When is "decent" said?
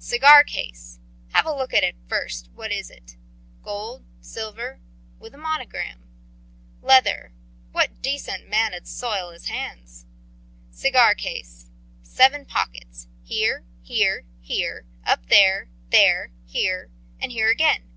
8.02-8.48